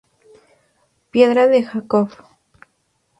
Piedra 1.11 1.45
de 1.47 1.61
Jacob 1.63 2.09